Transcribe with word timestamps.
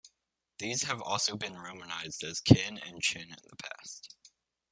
These 0.57 0.85
have 0.85 0.99
also 0.99 1.37
been 1.37 1.55
romanized 1.59 2.23
as 2.23 2.41
Kin 2.41 2.79
and 2.79 3.03
Chin 3.03 3.29
in 3.29 3.37
the 3.47 3.55
past. 3.55 4.15